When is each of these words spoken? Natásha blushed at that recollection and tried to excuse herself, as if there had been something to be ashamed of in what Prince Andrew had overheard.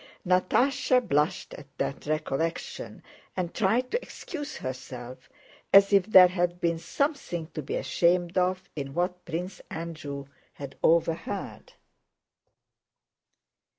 Natásha 0.25 0.99
blushed 1.07 1.53
at 1.53 1.67
that 1.77 2.07
recollection 2.07 3.03
and 3.37 3.53
tried 3.53 3.91
to 3.91 4.01
excuse 4.01 4.57
herself, 4.57 5.29
as 5.71 5.93
if 5.93 6.07
there 6.07 6.29
had 6.29 6.59
been 6.59 6.79
something 6.79 7.45
to 7.53 7.61
be 7.61 7.75
ashamed 7.75 8.35
of 8.35 8.67
in 8.75 8.95
what 8.95 9.25
Prince 9.25 9.61
Andrew 9.69 10.25
had 10.53 10.75
overheard. 10.81 11.73